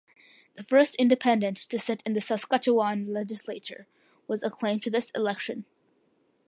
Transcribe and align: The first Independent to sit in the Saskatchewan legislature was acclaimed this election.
The 0.55 0.63
first 0.63 0.95
Independent 0.95 1.57
to 1.69 1.77
sit 1.77 2.01
in 2.07 2.13
the 2.13 2.21
Saskatchewan 2.21 3.05
legislature 3.05 3.85
was 4.27 4.41
acclaimed 4.41 4.81
this 4.81 5.11
election. 5.11 5.63